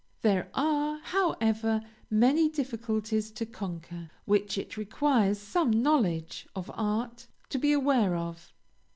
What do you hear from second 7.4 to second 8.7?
to be aware of.